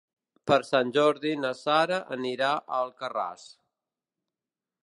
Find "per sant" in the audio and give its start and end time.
0.51-0.93